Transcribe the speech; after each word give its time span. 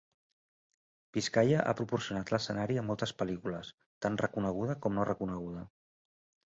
Biscaia 1.17 1.59
ha 1.65 1.75
proporcionat 1.81 2.33
l'escenari 2.35 2.81
a 2.83 2.87
moltes 2.89 3.15
pel·lícules, 3.21 3.73
tant 4.07 4.19
reconeguda 4.27 4.79
com 4.87 5.01
no 5.01 5.09
reconeguda. 5.15 5.67